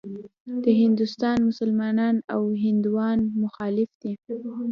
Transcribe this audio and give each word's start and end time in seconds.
د 0.63 0.65
هندوستان 0.81 1.37
مسلمانان 1.49 2.15
او 2.35 2.41
هندوان 2.63 3.19
مخالف 3.43 3.89
دي. 4.01 4.13